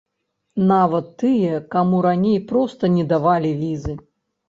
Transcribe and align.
Нават 0.71 1.11
тыя, 1.25 1.61
каму 1.77 2.01
раней 2.09 2.41
проста 2.55 2.93
не 2.99 3.09
давалі 3.15 3.57
візы. 3.65 4.01